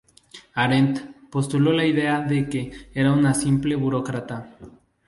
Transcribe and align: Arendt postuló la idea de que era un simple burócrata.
Arendt 0.55 1.11
postuló 1.29 1.71
la 1.73 1.85
idea 1.85 2.21
de 2.21 2.49
que 2.49 2.71
era 2.95 3.11
un 3.13 3.35
simple 3.35 3.75
burócrata. 3.75 4.55